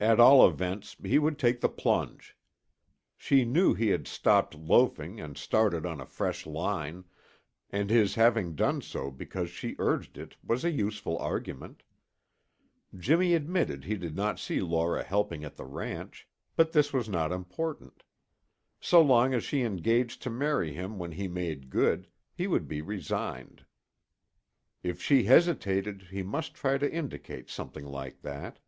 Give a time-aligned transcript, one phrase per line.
[0.00, 2.36] At all events, he would take the plunge.
[3.16, 7.04] She knew he had stopped loafing and started on a fresh line,
[7.70, 11.84] and his having done so because she urged it was a useful argument.
[12.94, 17.30] Jimmy admitted he did not see Laura helping at the ranch, but this was not
[17.32, 18.02] important.
[18.80, 22.82] So long as she engaged to marry him when he made good, he would be
[22.82, 23.64] resigned.
[24.82, 28.58] If she hesitated, he must try to indicate something like that.